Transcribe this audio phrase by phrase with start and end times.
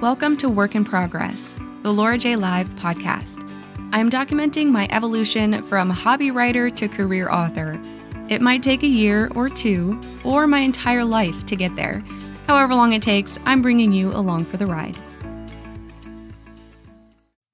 [0.00, 3.42] Welcome to Work in Progress, the Laura Jay Live podcast.
[3.90, 7.80] I'm documenting my evolution from hobby writer to career author.
[8.28, 12.04] It might take a year or two, or my entire life to get there.
[12.46, 14.96] However long it takes, I'm bringing you along for the ride.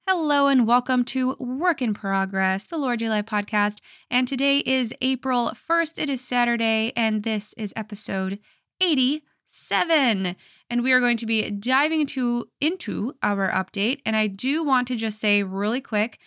[0.07, 3.79] Hello and welcome to Work in Progress, the Laura Jay Live podcast.
[4.11, 5.97] And today is April 1st.
[5.97, 8.37] It is Saturday, and this is episode
[8.79, 10.35] 87
[10.69, 13.99] and we are going to be diving into into our update.
[14.05, 16.19] And i do want to just say really quick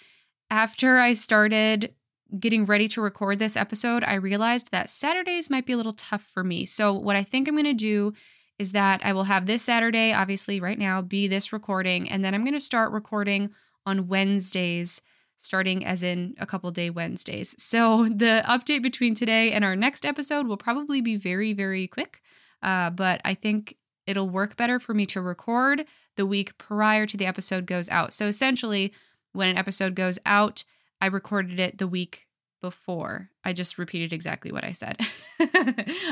[0.51, 1.95] after i started
[2.39, 6.23] getting ready to record this episode i realized that saturdays might be a little tough
[6.23, 6.67] for me.
[6.67, 8.13] So what i think i'm going to do
[8.59, 12.35] is that i will have this saturday obviously right now be this recording and then
[12.35, 13.51] i'm going to start recording
[13.87, 15.01] on wednesdays
[15.39, 17.55] starting as in a couple day wednesdays.
[17.59, 22.21] So the update between today and our next episode will probably be very very quick
[22.63, 23.78] uh, but i think
[24.09, 25.85] it'll work better for me to record
[26.17, 28.13] the week prior to the episode goes out.
[28.13, 28.93] So essentially,
[29.33, 30.65] when an episode goes out,
[31.01, 32.27] I recorded it the week
[32.61, 33.31] before.
[33.45, 34.99] I just repeated exactly what I said.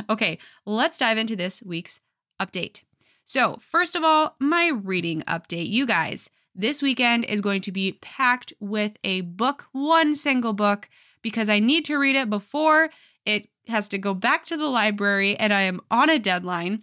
[0.10, 2.00] okay, let's dive into this week's
[2.40, 2.82] update.
[3.24, 5.68] So, first of all, my reading update.
[5.68, 10.88] You guys, this weekend is going to be packed with a book, one single book,
[11.22, 12.90] because I need to read it before
[13.24, 16.82] it has to go back to the library and I am on a deadline.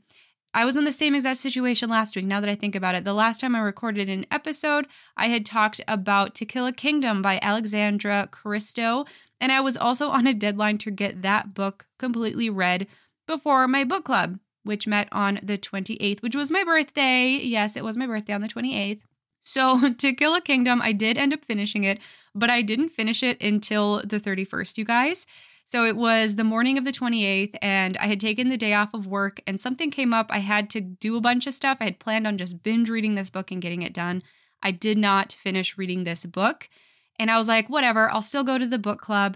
[0.54, 3.04] I was in the same exact situation last week, now that I think about it.
[3.04, 4.86] The last time I recorded an episode,
[5.18, 9.06] I had talked about To Kill a Kingdom by Alexandra Christo,
[9.42, 12.88] and I was also on a deadline to get that book completely read
[13.26, 17.30] before my book club, which met on the 28th, which was my birthday.
[17.31, 19.02] Yes, it was my birthday on the 28th.
[19.42, 22.00] So, To Kill a Kingdom, I did end up finishing it,
[22.36, 25.26] but I didn't finish it until the 31st, you guys.
[25.74, 28.94] So it was the morning of the 28th, and I had taken the day off
[28.94, 30.28] of work, and something came up.
[30.30, 31.80] I had to do a bunch of stuff.
[31.82, 34.22] I had planned on just binge reading this book and getting it done.
[34.62, 36.70] I did not finish reading this book.
[37.18, 39.36] And I was like, whatever, I'll still go to the book club.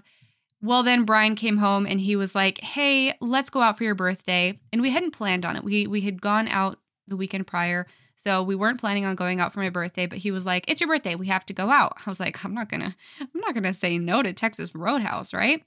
[0.61, 3.95] Well, then Brian came home and he was like, hey, let's go out for your
[3.95, 4.59] birthday.
[4.71, 5.63] And we hadn't planned on it.
[5.63, 7.87] We, we had gone out the weekend prior.
[8.15, 10.81] So we weren't planning on going out for my birthday, but he was like, "It's
[10.81, 13.39] your birthday, we have to go out." I was like, "I'm not going to I'm
[13.39, 15.63] not going to say no to Texas Roadhouse, right?"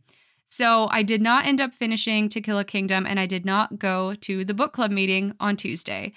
[0.50, 3.78] So I did not end up finishing To Kill a Kingdom and I did not
[3.78, 6.12] go to the book club meeting on Tuesday.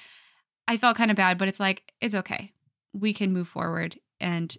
[0.67, 2.51] I felt kind of bad, but it's like, it's okay.
[2.94, 4.57] We can move forward and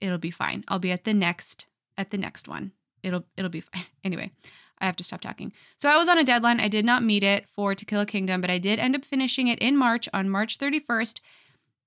[0.00, 0.64] it'll be fine.
[0.68, 1.66] I'll be at the next
[1.98, 2.72] at the next one.
[3.02, 3.84] It'll it'll be fine.
[4.04, 4.30] Anyway,
[4.78, 5.52] I have to stop talking.
[5.76, 6.58] So I was on a deadline.
[6.58, 9.04] I did not meet it for To Kill a Kingdom, but I did end up
[9.04, 11.20] finishing it in March on March 31st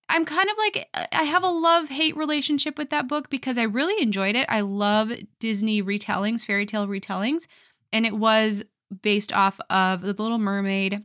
[0.09, 3.63] I'm kind of like I have a love hate relationship with that book because I
[3.63, 4.45] really enjoyed it.
[4.49, 7.47] I love Disney retellings, fairy tale retellings,
[7.91, 8.63] and it was
[9.01, 11.03] based off of The Little Mermaid.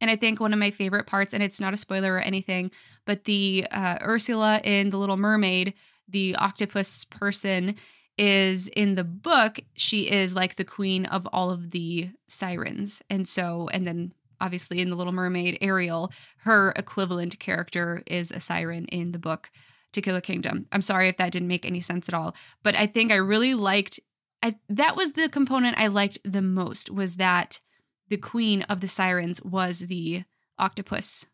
[0.00, 2.70] And I think one of my favorite parts, and it's not a spoiler or anything,
[3.06, 5.74] but the uh, Ursula in The Little Mermaid,
[6.08, 7.76] the octopus person,
[8.18, 13.02] is in the book, she is like the queen of all of the sirens.
[13.08, 14.12] And so, and then
[14.42, 19.50] obviously in The Little Mermaid, Ariel, her equivalent character is a siren in the book
[19.92, 20.66] To Kill a Kingdom.
[20.72, 23.54] I'm sorry if that didn't make any sense at all, but I think I really
[23.54, 24.00] liked
[24.42, 27.60] I that was the component I liked the most was that
[28.08, 30.24] the queen of the sirens was the
[30.58, 31.26] octopus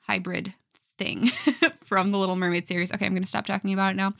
[0.00, 0.54] hybrid
[0.98, 1.30] thing
[1.84, 2.92] from the Little Mermaid series.
[2.92, 4.14] Okay, I'm going to stop talking about it now.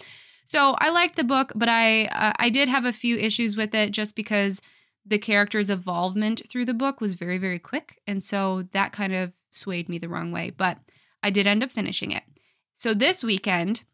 [0.47, 3.75] So I liked the book, but I uh, I did have a few issues with
[3.75, 4.63] it just because
[5.05, 8.01] the character's evolvement through the book was very, very quick.
[8.07, 10.79] And so that kind of swayed me the wrong way, but
[11.23, 12.23] I did end up finishing it.
[12.75, 13.85] So this weekend,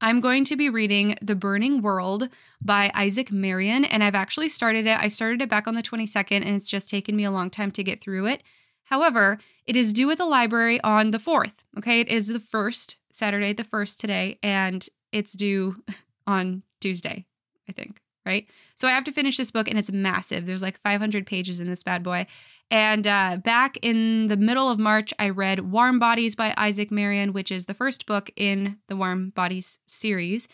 [0.00, 2.28] I'm going to be reading The Burning World
[2.60, 4.96] by Isaac Marion, and I've actually started it.
[4.98, 7.72] I started it back on the 22nd, and it's just taken me a long time
[7.72, 8.42] to get through it.
[8.84, 11.64] However, it is due at the library on the 4th.
[11.76, 15.82] Okay, it is the first Saturday, the first today, and it's due
[16.26, 17.26] on Tuesday,
[17.68, 18.48] I think right?
[18.76, 20.46] So I have to finish this book and it's massive.
[20.46, 22.26] There's like 500 pages in this bad boy.
[22.70, 27.32] And uh, back in the middle of March, I read Warm Bodies by Isaac Marion,
[27.32, 30.46] which is the first book in the Warm Bodies series.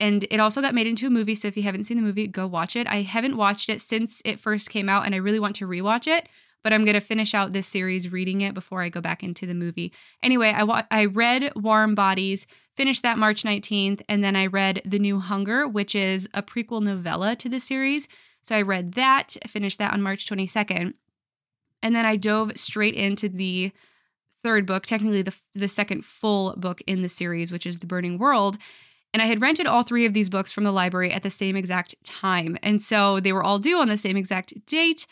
[0.00, 1.36] And it also got made into a movie.
[1.36, 2.88] So if you haven't seen the movie, go watch it.
[2.88, 6.08] I haven't watched it since it first came out, and I really want to rewatch
[6.08, 6.28] it.
[6.64, 9.46] But I'm going to finish out this series reading it before I go back into
[9.46, 9.92] the movie.
[10.22, 12.46] Anyway, I, wa- I read Warm Bodies
[12.76, 16.82] Finished that March 19th, and then I read The New Hunger, which is a prequel
[16.82, 18.08] novella to the series.
[18.42, 20.94] So I read that, finished that on March 22nd.
[21.82, 23.72] And then I dove straight into the
[24.42, 28.18] third book, technically the, the second full book in the series, which is The Burning
[28.18, 28.56] World.
[29.12, 31.56] And I had rented all three of these books from the library at the same
[31.56, 32.56] exact time.
[32.62, 35.06] And so they were all due on the same exact date.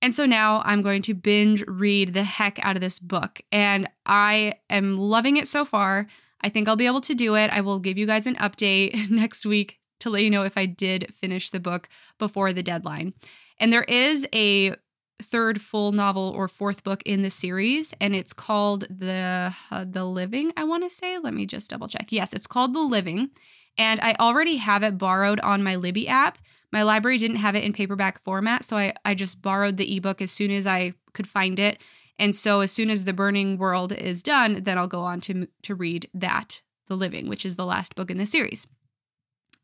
[0.00, 3.42] And so now I'm going to binge read the heck out of this book.
[3.52, 6.06] And I am loving it so far.
[6.44, 7.50] I think I'll be able to do it.
[7.50, 10.66] I will give you guys an update next week to let you know if I
[10.66, 11.88] did finish the book
[12.18, 13.14] before the deadline.
[13.58, 14.76] And there is a
[15.22, 20.04] third full novel or fourth book in the series and it's called the uh, the
[20.04, 23.30] living i want to say let me just double check yes it's called the living
[23.78, 26.38] and i already have it borrowed on my libby app
[26.72, 30.20] my library didn't have it in paperback format so i, I just borrowed the ebook
[30.20, 31.78] as soon as i could find it
[32.18, 35.46] and so as soon as the burning world is done then i'll go on to
[35.62, 38.66] to read that the living which is the last book in the series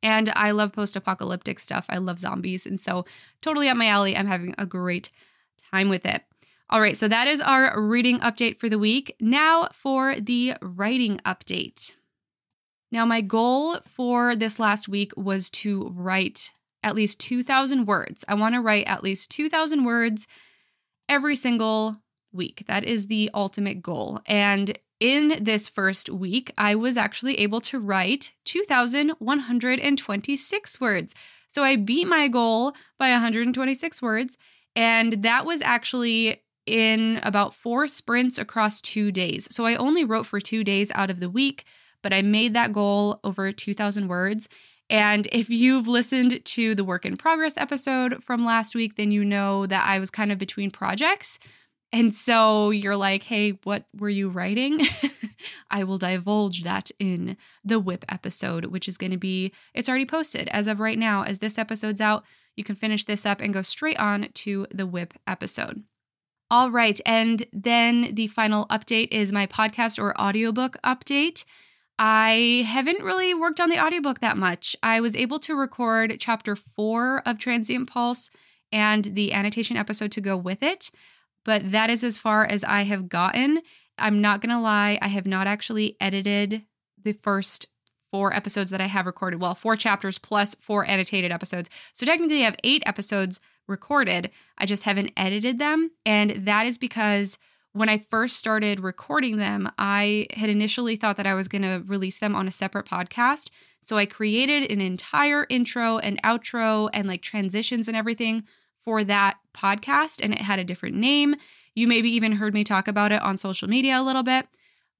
[0.02, 1.84] and I love post apocalyptic stuff.
[1.88, 2.66] I love zombies.
[2.66, 3.04] And so,
[3.42, 4.16] totally up my alley.
[4.16, 5.10] I'm having a great
[5.72, 6.22] time with it.
[6.70, 9.16] All right, so that is our reading update for the week.
[9.20, 11.92] Now for the writing update.
[12.92, 18.24] Now, my goal for this last week was to write at least 2,000 words.
[18.26, 20.26] I want to write at least 2,000 words
[21.08, 21.96] every single
[22.32, 22.64] week.
[22.66, 24.20] That is the ultimate goal.
[24.26, 31.14] And in this first week, I was actually able to write 2,126 words.
[31.48, 34.36] So I beat my goal by 126 words.
[34.76, 39.48] And that was actually in about four sprints across two days.
[39.50, 41.64] So I only wrote for two days out of the week,
[42.02, 44.48] but I made that goal over 2,000 words.
[44.88, 49.24] And if you've listened to the work in progress episode from last week, then you
[49.24, 51.38] know that I was kind of between projects.
[51.92, 54.86] And so you're like, hey, what were you writing?
[55.70, 60.06] I will divulge that in the whip episode, which is going to be, it's already
[60.06, 61.24] posted as of right now.
[61.24, 62.24] As this episode's out,
[62.56, 65.82] you can finish this up and go straight on to the whip episode.
[66.48, 67.00] All right.
[67.06, 71.44] And then the final update is my podcast or audiobook update.
[71.98, 74.74] I haven't really worked on the audiobook that much.
[74.82, 78.30] I was able to record chapter four of Transient Pulse
[78.72, 80.90] and the annotation episode to go with it
[81.44, 83.62] but that is as far as I have gotten.
[83.98, 86.62] I'm not going to lie, I have not actually edited
[87.02, 87.66] the first
[88.10, 89.40] four episodes that I have recorded.
[89.40, 91.70] Well, four chapters plus four annotated episodes.
[91.92, 94.30] So technically, I have eight episodes recorded.
[94.58, 95.92] I just haven't edited them.
[96.04, 97.38] And that is because
[97.72, 101.84] when I first started recording them, I had initially thought that I was going to
[101.86, 103.48] release them on a separate podcast.
[103.80, 108.44] So I created an entire intro and outro and like transitions and everything
[108.84, 111.34] for that podcast and it had a different name.
[111.74, 114.46] You maybe even heard me talk about it on social media a little bit.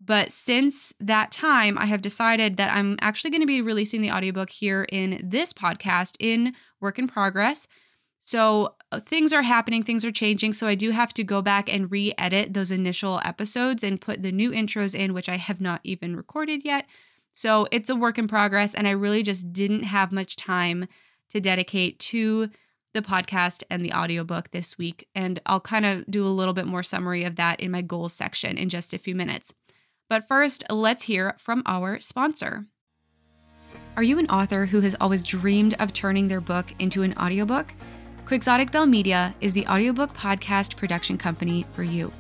[0.01, 4.11] But since that time, I have decided that I'm actually going to be releasing the
[4.11, 7.69] audiobook here in this podcast in work in progress.
[8.19, 10.55] So uh, things are happening, things are changing.
[10.55, 14.23] So I do have to go back and re edit those initial episodes and put
[14.23, 16.87] the new intros in, which I have not even recorded yet.
[17.35, 18.75] So it's a work in progress.
[18.75, 20.87] And I really just didn't have much time
[21.31, 22.51] to dedicate to
[22.93, 25.09] the podcast and the audiobook this week.
[25.15, 28.13] And I'll kind of do a little bit more summary of that in my goals
[28.13, 29.55] section in just a few minutes.
[30.09, 32.67] But first, let's hear from our sponsor.
[33.97, 37.73] Are you an author who has always dreamed of turning their book into an audiobook?
[38.27, 42.13] Quixotic Belle Media is the audiobook podcast production company for you.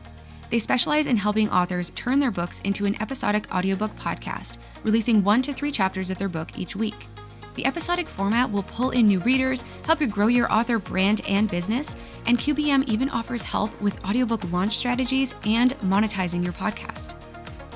[0.50, 5.43] They specialize in helping authors turn their books into an episodic audiobook podcast, releasing one
[5.43, 7.06] to three chapters of their book each week.
[7.55, 11.50] The episodic format will pull in new readers, help you grow your author brand and
[11.50, 17.14] business, and QBM even offers help with audiobook launch strategies and monetizing your podcast.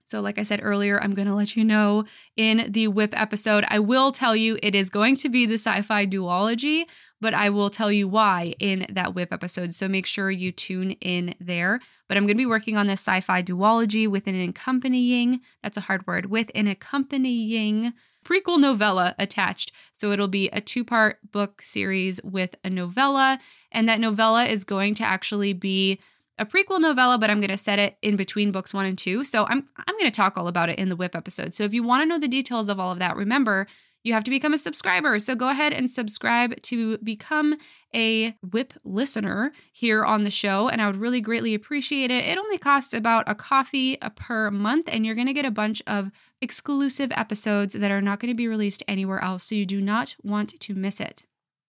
[0.07, 2.05] So, like I said earlier, I'm going to let you know
[2.37, 3.65] in the whip episode.
[3.69, 6.87] I will tell you it is going to be the sci fi duology,
[7.21, 9.75] but I will tell you why in that whip episode.
[9.75, 11.81] So make sure you tune in there.
[12.09, 15.77] But I'm going to be working on this sci fi duology with an accompanying, that's
[15.77, 17.93] a hard word, with an accompanying
[18.25, 19.73] prequel novella attached.
[19.93, 23.39] So it'll be a two part book series with a novella.
[23.71, 26.01] And that novella is going to actually be
[26.39, 29.25] a prequel novella, but I'm going to set it in between books one and two.
[29.25, 31.53] So I'm I'm going to talk all about it in the whip episode.
[31.53, 33.67] So if you want to know the details of all of that, remember
[34.03, 35.19] you have to become a subscriber.
[35.19, 37.57] So go ahead and subscribe to become
[37.95, 40.69] a whip listener here on the show.
[40.69, 42.25] And I would really greatly appreciate it.
[42.25, 45.83] It only costs about a coffee per month, and you're going to get a bunch
[45.87, 49.45] of exclusive episodes that are not going to be released anywhere else.
[49.45, 51.25] So you do not want to miss it.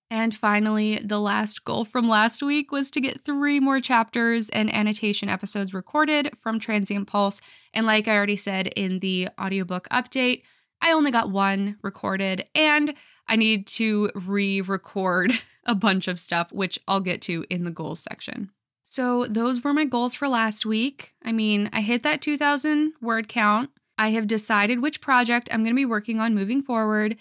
[0.10, 4.74] And finally, the last goal from last week was to get three more chapters and
[4.74, 7.40] annotation episodes recorded from Transient Pulse.
[7.74, 10.44] And like I already said in the audiobook update,
[10.82, 12.94] I only got one recorded and
[13.28, 15.34] I need to re record
[15.66, 18.52] a bunch of stuff, which I'll get to in the goals section.
[18.84, 21.14] So, those were my goals for last week.
[21.24, 23.70] I mean, I hit that 2000 word count.
[23.98, 27.16] I have decided which project I'm going to be working on moving forward.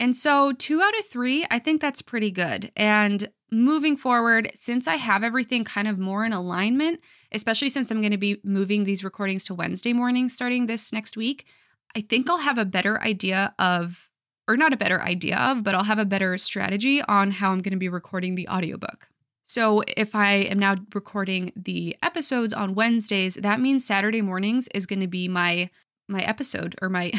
[0.00, 2.72] And so, two out of three, I think that's pretty good.
[2.74, 6.98] And moving forward, since I have everything kind of more in alignment,
[7.30, 11.16] especially since I'm going to be moving these recordings to Wednesday morning starting this next
[11.16, 11.46] week,
[11.96, 14.08] I think I'll have a better idea of,
[14.48, 17.60] or not a better idea of, but I'll have a better strategy on how I'm
[17.60, 19.08] going to be recording the audiobook.
[19.44, 24.86] So if I am now recording the episodes on Wednesdays, that means Saturday mornings is
[24.86, 25.68] going to be my
[26.08, 27.12] my episode or my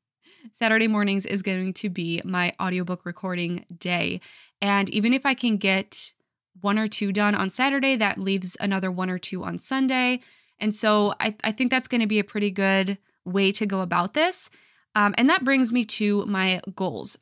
[0.52, 4.20] Saturday mornings is going to be my audiobook recording day.
[4.60, 6.12] And even if I can get
[6.60, 10.20] one or two done on Saturday, that leaves another one or two on Sunday.
[10.58, 13.80] And so I, I think that's going to be a pretty good way to go
[13.80, 14.50] about this.
[14.94, 17.18] Um, and that brings me to my goals.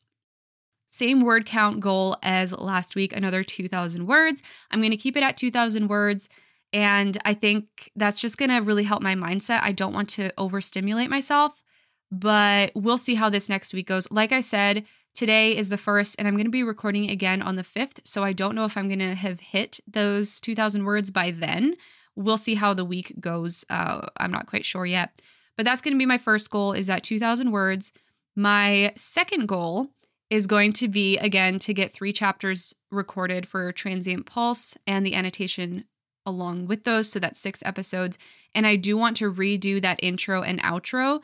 [0.89, 4.43] Same word count goal as last week, another 2,000 words.
[4.71, 6.29] I'm going to keep it at 2,000 words.
[6.73, 9.61] And I think that's just going to really help my mindset.
[9.63, 11.63] I don't want to overstimulate myself,
[12.11, 14.11] but we'll see how this next week goes.
[14.11, 17.57] Like I said, today is the first, and I'm going to be recording again on
[17.57, 18.01] the 5th.
[18.05, 21.77] So I don't know if I'm going to have hit those 2,000 words by then.
[22.17, 23.65] We'll see how the week goes.
[23.71, 25.21] Uh, I'm not quite sure yet.
[25.57, 27.93] But that's going to be my first goal is that 2000 words.
[28.35, 29.89] My second goal
[30.31, 35.15] is going to be again to get 3 chapters recorded for Transient Pulse and the
[35.15, 35.85] annotation
[36.25, 38.17] along with those so that's 6 episodes
[38.55, 41.23] and I do want to redo that intro and outro.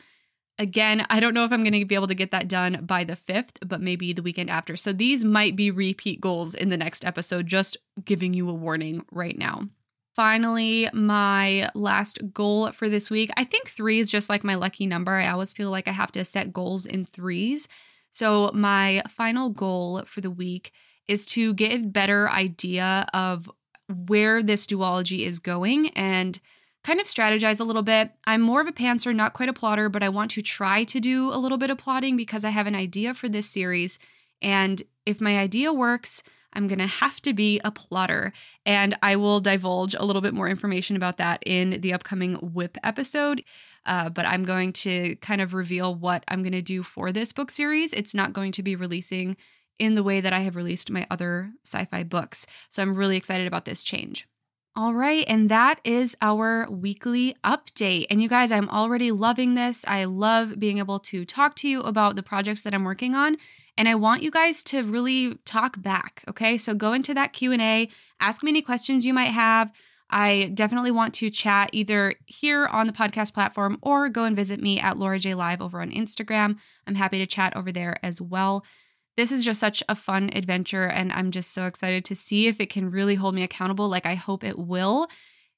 [0.59, 3.05] Again, I don't know if I'm going to be able to get that done by
[3.05, 4.75] the 5th, but maybe the weekend after.
[4.75, 9.05] So these might be repeat goals in the next episode, just giving you a warning
[9.09, 9.69] right now
[10.19, 13.29] finally, my last goal for this week.
[13.37, 15.13] I think three is just like my lucky number.
[15.13, 17.69] I always feel like I have to set goals in threes.
[18.11, 20.73] So, my final goal for the week
[21.07, 23.49] is to get a better idea of
[23.87, 26.37] where this duology is going and
[26.83, 28.11] kind of strategize a little bit.
[28.27, 30.99] I'm more of a pantser, not quite a plotter, but I want to try to
[30.99, 33.99] do a little bit of plotting because I have an idea for this series.
[34.41, 38.33] And if my idea works, I'm going to have to be a plotter.
[38.65, 42.77] And I will divulge a little bit more information about that in the upcoming WHIP
[42.83, 43.43] episode.
[43.85, 47.31] Uh, but I'm going to kind of reveal what I'm going to do for this
[47.31, 47.93] book series.
[47.93, 49.37] It's not going to be releasing
[49.77, 52.45] in the way that I have released my other sci fi books.
[52.69, 54.27] So I'm really excited about this change.
[54.79, 58.05] All right, and that is our weekly update.
[58.09, 59.83] And you guys, I'm already loving this.
[59.85, 63.35] I love being able to talk to you about the projects that I'm working on
[63.77, 66.57] and I want you guys to really talk back, okay?
[66.57, 67.89] So go into that Q&A,
[68.21, 69.69] ask me any questions you might have.
[70.09, 74.61] I definitely want to chat either here on the podcast platform or go and visit
[74.61, 76.55] me at Laura Jay Live over on Instagram.
[76.87, 78.63] I'm happy to chat over there as well.
[79.17, 82.59] This is just such a fun adventure, and I'm just so excited to see if
[82.59, 85.07] it can really hold me accountable like I hope it will.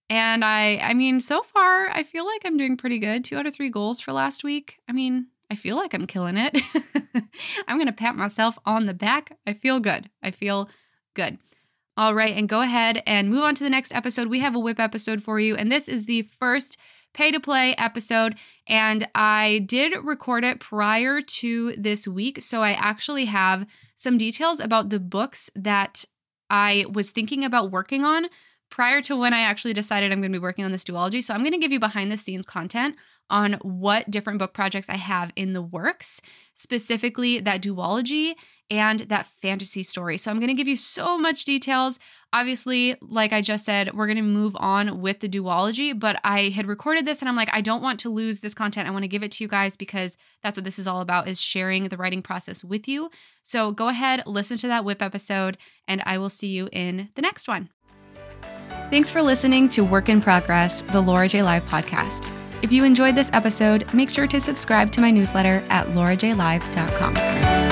[0.09, 3.23] And I I mean, so far I feel like I'm doing pretty good.
[3.23, 4.79] 2 out of 3 goals for last week.
[4.89, 6.57] I mean, I feel like I'm killing it.
[7.67, 9.37] I'm going to pat myself on the back.
[9.45, 10.09] I feel good.
[10.23, 10.69] I feel
[11.13, 11.39] good.
[11.97, 14.29] All right, and go ahead and move on to the next episode.
[14.29, 16.77] We have a whip episode for you, and this is the first
[17.13, 18.35] pay to play episode.
[18.67, 22.41] And I did record it prior to this week.
[22.41, 23.65] So I actually have
[23.95, 26.05] some details about the books that
[26.49, 28.27] I was thinking about working on
[28.69, 31.21] prior to when I actually decided I'm going to be working on this duology.
[31.21, 32.95] So I'm going to give you behind the scenes content
[33.29, 36.21] on what different book projects I have in the works,
[36.55, 38.33] specifically that duology
[38.71, 40.17] and that fantasy story.
[40.17, 41.99] So I'm going to give you so much details.
[42.31, 46.43] Obviously, like I just said, we're going to move on with the duology, but I
[46.43, 48.87] had recorded this and I'm like I don't want to lose this content.
[48.87, 51.27] I want to give it to you guys because that's what this is all about
[51.27, 53.11] is sharing the writing process with you.
[53.43, 57.21] So go ahead, listen to that whip episode and I will see you in the
[57.21, 57.69] next one.
[58.89, 62.25] Thanks for listening to Work in Progress, the Laura Jay Live podcast.
[62.61, 67.70] If you enjoyed this episode, make sure to subscribe to my newsletter at laurajaylive.com.